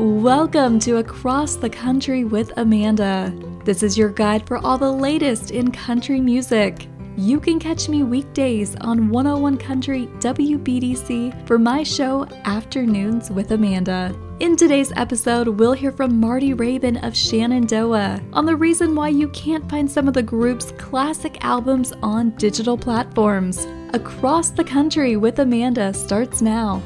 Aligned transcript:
Welcome 0.00 0.78
to 0.80 0.96
Across 0.96 1.56
the 1.56 1.68
Country 1.68 2.24
with 2.24 2.54
Amanda. 2.56 3.34
This 3.66 3.82
is 3.82 3.98
your 3.98 4.08
guide 4.08 4.46
for 4.46 4.56
all 4.56 4.78
the 4.78 4.90
latest 4.90 5.50
in 5.50 5.70
country 5.70 6.22
music. 6.22 6.88
You 7.18 7.38
can 7.38 7.58
catch 7.58 7.86
me 7.86 8.02
weekdays 8.02 8.76
on 8.76 9.10
101 9.10 9.58
Country 9.58 10.06
WBDC 10.20 11.46
for 11.46 11.58
my 11.58 11.82
show 11.82 12.26
Afternoons 12.46 13.30
with 13.30 13.50
Amanda. 13.50 14.18
In 14.40 14.56
today's 14.56 14.90
episode, 14.96 15.48
we'll 15.48 15.74
hear 15.74 15.92
from 15.92 16.18
Marty 16.18 16.54
Raybon 16.54 17.06
of 17.06 17.14
Shenandoah 17.14 18.22
on 18.32 18.46
the 18.46 18.56
reason 18.56 18.94
why 18.94 19.10
you 19.10 19.28
can't 19.28 19.68
find 19.68 19.90
some 19.90 20.08
of 20.08 20.14
the 20.14 20.22
group's 20.22 20.72
classic 20.78 21.44
albums 21.44 21.92
on 22.02 22.30
digital 22.36 22.78
platforms. 22.78 23.66
Across 23.92 24.52
the 24.52 24.64
Country 24.64 25.18
with 25.18 25.40
Amanda 25.40 25.92
starts 25.92 26.40
now. 26.40 26.80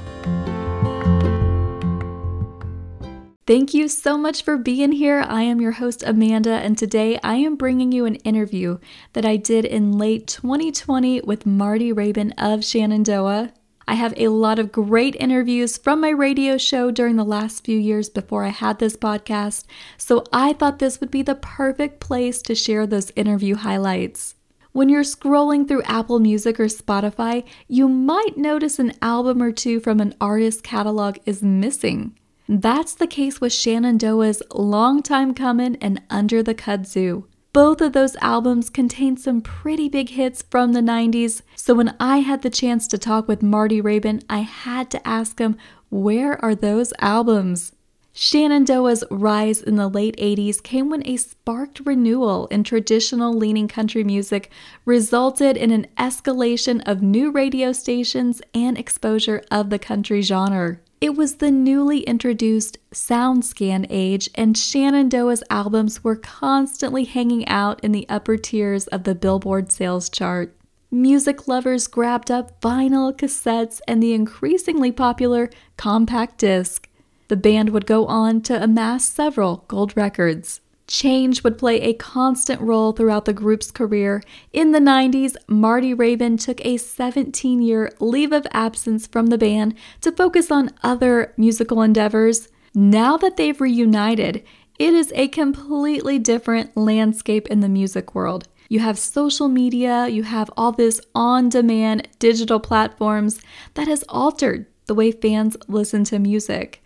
Thank 3.46 3.74
you 3.74 3.88
so 3.88 4.16
much 4.16 4.42
for 4.42 4.56
being 4.56 4.92
here. 4.92 5.20
I 5.20 5.42
am 5.42 5.60
your 5.60 5.72
host, 5.72 6.02
Amanda, 6.02 6.52
and 6.52 6.78
today 6.78 7.20
I 7.22 7.34
am 7.34 7.56
bringing 7.56 7.92
you 7.92 8.06
an 8.06 8.14
interview 8.16 8.78
that 9.12 9.26
I 9.26 9.36
did 9.36 9.66
in 9.66 9.98
late 9.98 10.26
2020 10.26 11.20
with 11.20 11.44
Marty 11.44 11.92
Raybon 11.92 12.32
of 12.38 12.64
Shenandoah. 12.64 13.52
I 13.86 13.94
have 13.96 14.14
a 14.16 14.28
lot 14.28 14.58
of 14.58 14.72
great 14.72 15.14
interviews 15.16 15.76
from 15.76 16.00
my 16.00 16.08
radio 16.08 16.56
show 16.56 16.90
during 16.90 17.16
the 17.16 17.22
last 17.22 17.66
few 17.66 17.78
years 17.78 18.08
before 18.08 18.44
I 18.44 18.48
had 18.48 18.78
this 18.78 18.96
podcast, 18.96 19.64
so 19.98 20.24
I 20.32 20.54
thought 20.54 20.78
this 20.78 20.98
would 21.02 21.10
be 21.10 21.20
the 21.20 21.34
perfect 21.34 22.00
place 22.00 22.40
to 22.40 22.54
share 22.54 22.86
those 22.86 23.12
interview 23.14 23.56
highlights. 23.56 24.36
When 24.72 24.88
you're 24.88 25.02
scrolling 25.02 25.68
through 25.68 25.82
Apple 25.82 26.18
Music 26.18 26.58
or 26.58 26.64
Spotify, 26.64 27.44
you 27.68 27.90
might 27.90 28.38
notice 28.38 28.78
an 28.78 28.94
album 29.02 29.42
or 29.42 29.52
two 29.52 29.80
from 29.80 30.00
an 30.00 30.14
artist's 30.18 30.62
catalog 30.62 31.18
is 31.26 31.42
missing. 31.42 32.16
That's 32.46 32.94
the 32.94 33.06
case 33.06 33.40
with 33.40 33.52
Shenandoah's 33.52 34.42
Long 34.52 35.02
Time 35.02 35.32
Comin' 35.32 35.76
and 35.80 36.02
Under 36.10 36.42
the 36.42 36.54
Kudzu. 36.54 37.24
Both 37.54 37.80
of 37.80 37.92
those 37.92 38.16
albums 38.16 38.68
contain 38.68 39.16
some 39.16 39.40
pretty 39.40 39.88
big 39.88 40.10
hits 40.10 40.42
from 40.50 40.72
the 40.72 40.80
90s, 40.80 41.40
so 41.54 41.72
when 41.72 41.96
I 41.98 42.18
had 42.18 42.42
the 42.42 42.50
chance 42.50 42.86
to 42.88 42.98
talk 42.98 43.28
with 43.28 43.42
Marty 43.42 43.80
Raybon, 43.80 44.22
I 44.28 44.40
had 44.40 44.90
to 44.90 45.08
ask 45.08 45.38
him, 45.38 45.56
where 45.88 46.44
are 46.44 46.54
those 46.54 46.92
albums? 46.98 47.72
Shenandoah's 48.12 49.04
rise 49.10 49.62
in 49.62 49.76
the 49.76 49.88
late 49.88 50.16
80s 50.18 50.62
came 50.62 50.90
when 50.90 51.06
a 51.06 51.16
sparked 51.16 51.80
renewal 51.84 52.46
in 52.48 52.62
traditional 52.62 53.32
leaning 53.32 53.68
country 53.68 54.04
music 54.04 54.50
resulted 54.84 55.56
in 55.56 55.70
an 55.70 55.86
escalation 55.96 56.82
of 56.86 57.02
new 57.02 57.30
radio 57.30 57.72
stations 57.72 58.42
and 58.52 58.76
exposure 58.76 59.42
of 59.50 59.70
the 59.70 59.78
country 59.78 60.20
genre. 60.20 60.78
It 61.04 61.16
was 61.16 61.34
the 61.34 61.50
newly 61.50 62.00
introduced 62.00 62.78
SoundScan 62.90 63.86
age, 63.90 64.30
and 64.36 64.56
Shenandoah's 64.56 65.42
albums 65.50 66.02
were 66.02 66.16
constantly 66.16 67.04
hanging 67.04 67.46
out 67.46 67.78
in 67.84 67.92
the 67.92 68.06
upper 68.08 68.38
tiers 68.38 68.86
of 68.86 69.04
the 69.04 69.14
Billboard 69.14 69.70
sales 69.70 70.08
chart. 70.08 70.56
Music 70.90 71.46
lovers 71.46 71.88
grabbed 71.88 72.30
up 72.30 72.58
vinyl, 72.62 73.14
cassettes, 73.14 73.82
and 73.86 74.02
the 74.02 74.14
increasingly 74.14 74.90
popular 74.90 75.50
compact 75.76 76.38
disc. 76.38 76.88
The 77.28 77.36
band 77.36 77.68
would 77.68 77.84
go 77.84 78.06
on 78.06 78.40
to 78.44 78.64
amass 78.64 79.04
several 79.04 79.66
gold 79.68 79.94
records. 79.98 80.62
Change 80.86 81.42
would 81.42 81.56
play 81.56 81.80
a 81.80 81.94
constant 81.94 82.60
role 82.60 82.92
throughout 82.92 83.24
the 83.24 83.32
group's 83.32 83.70
career. 83.70 84.22
In 84.52 84.72
the 84.72 84.78
90s, 84.78 85.34
Marty 85.48 85.94
Raybon 85.94 86.38
took 86.38 86.64
a 86.64 86.76
17 86.76 87.62
year 87.62 87.90
leave 88.00 88.32
of 88.32 88.46
absence 88.52 89.06
from 89.06 89.26
the 89.28 89.38
band 89.38 89.74
to 90.02 90.12
focus 90.12 90.50
on 90.50 90.72
other 90.82 91.32
musical 91.36 91.80
endeavors. 91.80 92.48
Now 92.74 93.16
that 93.16 93.36
they've 93.36 93.60
reunited, 93.60 94.44
it 94.78 94.92
is 94.92 95.12
a 95.14 95.28
completely 95.28 96.18
different 96.18 96.76
landscape 96.76 97.46
in 97.46 97.60
the 97.60 97.68
music 97.68 98.14
world. 98.14 98.48
You 98.68 98.80
have 98.80 98.98
social 98.98 99.48
media, 99.48 100.08
you 100.08 100.24
have 100.24 100.50
all 100.56 100.72
this 100.72 101.00
on 101.14 101.48
demand 101.48 102.08
digital 102.18 102.60
platforms 102.60 103.40
that 103.74 103.88
has 103.88 104.04
altered 104.08 104.66
the 104.86 104.94
way 104.94 105.12
fans 105.12 105.56
listen 105.68 106.04
to 106.04 106.18
music. 106.18 106.82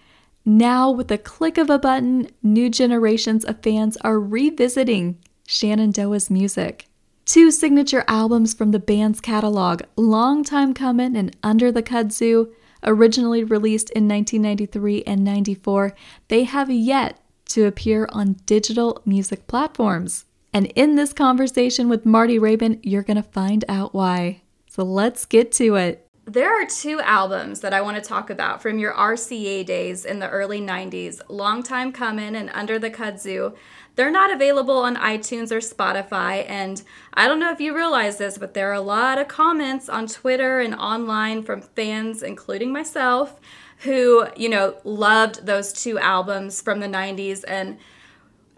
Now, 0.49 0.91
with 0.91 1.09
the 1.09 1.19
click 1.19 1.59
of 1.59 1.69
a 1.69 1.79
button, 1.79 2.27
new 2.43 2.71
generations 2.71 3.45
of 3.45 3.63
fans 3.63 3.99
are 3.99 4.19
revisiting 4.19 5.19
Shenandoah's 5.47 6.31
music. 6.31 6.87
Two 7.27 7.51
signature 7.51 8.03
albums 8.09 8.55
from 8.55 8.71
the 8.71 8.79
band's 8.79 9.21
catalog, 9.21 9.83
Long 9.97 10.43
Time 10.43 10.73
Comin' 10.73 11.17
and 11.17 11.37
Under 11.43 11.71
the 11.71 11.83
Kudzu, 11.83 12.51
originally 12.83 13.45
released 13.45 13.91
in 13.91 14.09
1993 14.09 15.03
and 15.03 15.23
94, 15.23 15.95
they 16.29 16.45
have 16.45 16.71
yet 16.71 17.21
to 17.51 17.67
appear 17.67 18.09
on 18.13 18.39
digital 18.47 19.03
music 19.05 19.47
platforms. 19.49 20.25
And 20.55 20.73
in 20.75 20.95
this 20.95 21.13
conversation 21.13 21.91
with 21.91 22.07
Marty 22.07 22.39
Raybon, 22.39 22.81
you're 22.83 23.03
going 23.03 23.23
to 23.23 23.23
find 23.23 23.67
out 23.69 23.93
why. 23.93 24.41
So 24.67 24.83
let's 24.83 25.27
get 25.27 25.53
to 25.53 25.75
it. 25.75 26.08
There 26.29 26.61
are 26.63 26.67
two 26.67 27.01
albums 27.01 27.61
that 27.61 27.73
I 27.73 27.81
want 27.81 27.97
to 27.97 28.07
talk 28.07 28.29
about 28.29 28.61
from 28.61 28.79
your 28.79 28.93
RCA 28.93 29.65
days 29.65 30.05
in 30.05 30.19
the 30.19 30.29
early 30.29 30.61
90s 30.61 31.23
Long 31.31 31.63
Time 31.63 31.91
Comin' 31.91 32.35
and 32.35 32.51
Under 32.53 32.79
the 32.79 32.91
Kudzu. 32.91 33.57
They're 33.97 34.11
not 34.11 34.31
available 34.31 34.77
on 34.77 34.97
iTunes 34.97 35.51
or 35.51 35.61
Spotify, 35.61 36.45
and 36.47 36.83
I 37.15 37.29
don't 37.29 37.41
know 37.41 37.51
if 37.51 37.63
you 37.63 37.75
realize 37.75 38.19
this, 38.19 38.37
but 38.37 38.53
there 38.53 38.69
are 38.69 38.75
a 38.75 38.83
lot 38.83 39.19
of 39.19 39.27
comments 39.27 39.89
on 39.89 40.07
Twitter 40.07 40.61
and 40.61 40.75
online 40.75 41.45
from 41.45 41.63
fans, 41.63 42.23
including 42.23 42.75
myself, 42.75 43.41
who, 43.79 44.27
you 44.37 44.51
know, 44.51 44.77
loved 44.85 45.47
those 45.47 45.73
two 45.73 45.99
albums 45.99 46.61
from 46.61 46.81
the 46.81 46.89
90s 46.89 47.43
and 47.49 47.79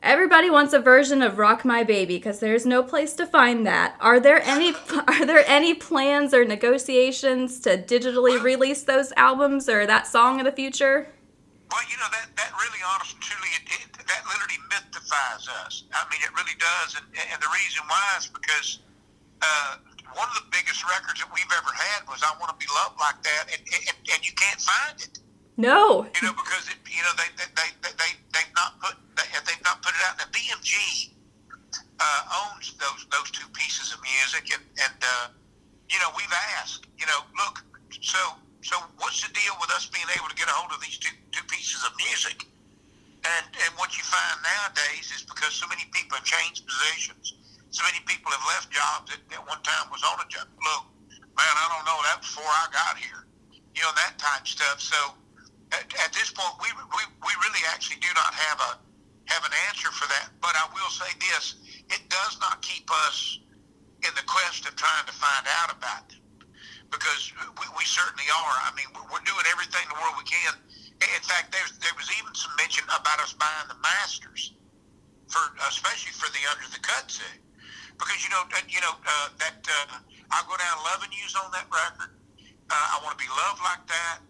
Everybody 0.03 0.49
wants 0.49 0.73
a 0.73 0.81
version 0.81 1.21
of 1.21 1.37
Rock 1.37 1.63
My 1.63 1.85
Baby 1.85 2.17
because 2.17 2.41
there's 2.41 2.65
no 2.65 2.83
place 2.83 3.13
to 3.15 3.27
find 3.27 3.67
that. 3.67 3.97
Are 4.01 4.19
there 4.19 4.41
any 4.43 4.73
are 5.07 5.27
there 5.27 5.45
any 5.47 5.75
plans 5.75 6.33
or 6.33 6.45
negotiations 6.45 7.61
to 7.61 7.77
digitally 7.77 8.43
release 8.43 8.83
those 8.83 9.13
albums 9.17 9.69
or 9.69 9.87
that 9.87 10.07
song 10.07 10.39
in 10.39 10.47
the 10.47 10.53
future? 10.53 11.13
Well, 11.71 11.85
you 11.85 11.99
know 11.99 12.09
that 12.11 12.33
that 12.35 12.51
really, 12.57 12.81
honestly, 12.81 13.21
truly, 13.21 13.53
it, 13.61 13.69
it, 13.69 14.07
that 14.09 14.25
literally 14.25 14.59
mythifies 14.73 15.47
us. 15.69 15.85
I 15.93 16.09
mean, 16.09 16.25
it 16.25 16.33
really 16.33 16.57
does, 16.59 16.97
and, 16.97 17.05
and 17.21 17.37
the 17.37 17.53
reason 17.53 17.85
why 17.87 18.17
is 18.17 18.27
because 18.27 18.81
uh, 19.43 19.77
one 20.17 20.27
of 20.33 20.35
the 20.35 20.49
biggest 20.51 20.81
records 20.89 21.21
that 21.21 21.29
we've 21.29 21.53
ever 21.53 21.73
had 21.77 22.09
was 22.09 22.25
"I 22.25 22.33
Want 22.41 22.49
to 22.49 22.59
Be 22.59 22.67
Loved 22.73 22.97
Like 22.99 23.23
That," 23.23 23.53
and, 23.53 23.61
and, 23.69 23.97
and 24.17 24.21
you 24.25 24.33
can't 24.33 24.61
find 24.65 24.97
it. 24.97 25.21
No. 25.61 26.09
You 26.17 26.25
know, 26.25 26.33
because 26.33 26.73
it, 26.73 26.81
you 26.89 27.05
know 27.05 27.13
they 27.21 27.29
they 27.37 27.49
they 27.53 27.93
they 28.01 28.11
they've 28.33 28.55
not 28.57 28.81
put 28.81 28.97
they, 29.13 29.29
they've 29.45 29.61
not 29.61 29.85
put 29.85 29.93
it 29.93 30.01
out. 30.09 30.17
Now 30.17 30.33
BMG 30.33 31.13
uh, 32.01 32.49
owns 32.49 32.73
those 32.81 33.05
those 33.13 33.29
two 33.29 33.45
pieces 33.53 33.93
of 33.93 34.01
music, 34.01 34.49
and 34.57 34.65
and 34.81 34.97
uh, 35.05 35.29
you 35.93 36.01
know 36.01 36.09
we've 36.17 36.33
asked, 36.57 36.89
you 36.97 37.05
know, 37.05 37.21
look, 37.37 37.61
so 38.01 38.41
so 38.65 38.81
what's 39.05 39.21
the 39.21 39.29
deal 39.37 39.53
with 39.61 39.69
us 39.77 39.85
being 39.93 40.09
able 40.17 40.33
to 40.33 40.37
get 40.37 40.49
a 40.49 40.57
hold 40.57 40.73
of 40.73 40.81
these 40.81 40.97
two 40.97 41.13
two 41.29 41.45
pieces 41.53 41.85
of 41.85 41.93
music? 42.09 42.49
And 43.29 43.45
and 43.69 43.71
what 43.77 43.93
you 44.01 44.05
find 44.09 44.41
nowadays 44.41 45.13
is 45.13 45.29
because 45.29 45.53
so 45.53 45.69
many 45.69 45.85
people 45.93 46.17
have 46.17 46.25
changed 46.25 46.65
positions, 46.65 47.37
so 47.69 47.85
many 47.85 48.01
people 48.09 48.33
have 48.33 48.45
left 48.49 48.73
jobs 48.73 49.13
that 49.13 49.21
at 49.29 49.45
one 49.45 49.61
time 49.61 49.93
was 49.93 50.01
on 50.09 50.25
a 50.25 50.29
job. 50.33 50.49
Look, 50.57 50.85
man, 51.37 51.53
I 51.53 51.69
don't 51.69 51.85
know 51.85 52.01
that 52.09 52.25
before 52.25 52.49
I 52.49 52.65
got 52.73 52.97
here, 52.97 53.29
you 53.77 53.85
know 53.85 53.93
that 54.01 54.17
type 54.17 54.49
stuff. 54.49 54.81
So 54.81 55.21
at, 55.73 55.87
at 56.03 56.11
this 56.13 56.31
point, 56.35 56.55
we, 56.59 56.69
we, 56.75 57.03
we 57.23 57.33
really 57.47 57.63
actually 57.71 58.03
do 58.03 58.11
not 58.15 58.35
have 58.35 58.59
a 58.61 58.73
have 59.31 59.47
an 59.47 59.55
answer 59.71 59.95
for 59.95 60.11
that. 60.11 60.35
But 60.43 60.59
I 60.59 60.67
will 60.75 60.91
say 60.91 61.11
this: 61.31 61.57
it 61.91 62.03
does 62.11 62.39
not 62.43 62.63
keep 62.63 62.91
us 63.07 63.39
in 64.03 64.11
the 64.19 64.27
quest 64.27 64.67
of 64.67 64.75
trying 64.75 65.07
to 65.07 65.15
find 65.15 65.47
out 65.63 65.71
about 65.71 66.09
them, 66.11 66.23
because 66.91 67.31
we, 67.61 67.67
we 67.79 67.85
certainly 67.87 68.27
are. 68.27 68.57
I 68.67 68.75
mean, 68.75 68.91
we're 68.97 69.23
doing 69.23 69.47
everything 69.55 69.87
in 69.87 69.91
the 69.95 69.99
world 70.03 70.19
we 70.19 70.27
can. 70.27 70.55
In 71.01 71.25
fact, 71.25 71.49
there's, 71.53 71.73
there 71.81 71.97
was 71.97 72.13
even 72.21 72.29
some 72.37 72.53
mention 72.61 72.85
about 72.93 73.25
us 73.25 73.33
buying 73.33 73.69
the 73.73 73.79
masters 73.81 74.53
for, 75.33 75.41
especially 75.65 76.13
for 76.13 76.29
the 76.37 76.45
Under 76.53 76.69
the 76.69 76.83
Kudzu, 76.83 77.25
because 77.97 78.21
you 78.21 78.29
know, 78.29 78.45
you 78.69 78.81
know 78.85 78.93
uh, 79.01 79.29
that 79.41 79.65
uh, 79.65 79.97
I'll 80.29 80.45
go 80.45 80.59
down 80.61 80.77
loving 80.85 81.09
yous 81.15 81.33
on 81.39 81.49
that 81.57 81.65
record. 81.73 82.13
Uh, 82.69 82.75
I 82.77 83.01
want 83.01 83.17
to 83.17 83.21
be 83.23 83.31
loved 83.33 83.65
like 83.65 83.87
that 83.89 84.21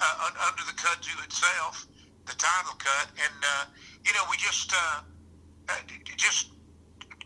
uh, 0.00 0.48
under 0.48 0.64
the 0.64 0.76
kudzu 0.76 1.12
itself, 1.24 1.86
the 2.26 2.34
title 2.34 2.76
cut, 2.80 3.08
and 3.20 3.38
uh, 3.44 3.64
you 4.04 4.12
know 4.12 4.24
we 4.30 4.36
just 4.36 4.72
uh, 4.72 5.00
uh 5.68 5.74
just 6.16 6.52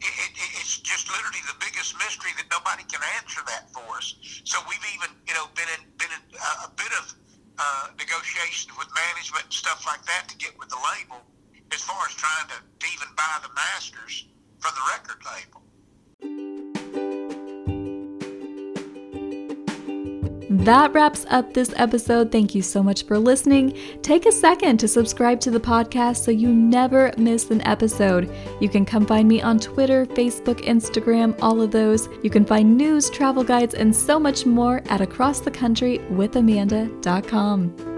it, 0.05 0.15
it, 0.37 0.51
it's 0.61 0.79
just 0.85 1.09
literally 1.09 1.41
the 1.49 1.57
biggest 1.63 1.97
mystery 1.97 2.31
that 2.37 2.47
nobody 2.53 2.85
can 2.85 3.01
answer 3.17 3.41
that 3.49 3.73
for 3.73 3.85
us. 3.97 4.15
So 4.45 4.61
we've 4.69 4.87
even 4.95 5.11
you 5.27 5.35
know 5.35 5.47
been 5.57 5.71
in 5.73 5.83
been 5.97 6.13
in 6.13 6.23
a, 6.37 6.69
a 6.69 6.71
bit 6.77 6.93
of 7.01 7.15
uh, 7.59 7.87
negotiation 7.99 8.75
with 8.77 8.89
management 8.93 9.49
and 9.49 9.55
stuff 9.55 9.87
like 9.87 10.05
that 10.07 10.29
to 10.29 10.37
get 10.37 10.53
with 10.59 10.69
the 10.69 10.81
label 10.93 11.23
as 11.73 11.81
far 11.83 11.99
as 12.07 12.15
trying 12.15 12.49
to 12.51 12.59
even 12.93 13.09
buy 13.17 13.41
the 13.43 13.51
masters 13.55 14.29
from 14.59 14.75
the 14.75 14.85
record 14.93 15.21
label. 15.25 15.64
That 20.65 20.93
wraps 20.93 21.27
up 21.31 21.53
this 21.53 21.73
episode. 21.77 22.33
Thank 22.33 22.55
you 22.55 22.63
so 22.63 22.83
much 22.83 23.05
for 23.05 23.19
listening. 23.19 23.77
Take 24.03 24.27
a 24.27 24.33
second 24.33 24.79
to 24.79 24.89
subscribe 24.89 25.41
to 25.41 25.51
the 25.51 25.61
podcast 25.61 26.25
so 26.25 26.31
you 26.31 26.49
never 26.49 27.13
miss 27.17 27.51
an 27.51 27.61
episode. 27.67 28.31
You 28.61 28.69
can 28.69 28.85
come 28.85 29.07
find 29.07 29.29
me 29.29 29.43
on 29.43 29.59
Twitter, 29.59 30.07
Facebook, 30.07 30.65
Instagram, 30.65 31.37
all 31.41 31.61
of 31.61 31.71
those. 31.71 32.09
You 32.23 32.31
can 32.31 32.45
find 32.45 32.77
news, 32.77 33.11
travel 33.11 33.45
guides, 33.45 33.75
and 33.75 33.95
so 33.95 34.19
much 34.19 34.47
more 34.47 34.79
at 34.89 35.01
acrossthecountrywithamanda.com. 35.01 37.94